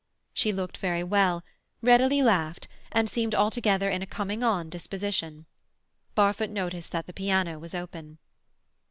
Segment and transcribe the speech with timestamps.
[0.33, 1.43] She looked very well,
[1.83, 5.45] readily laughed, and seemed altogether in a coming on disposition.
[6.15, 8.17] Barfoot noticed that the piano was open.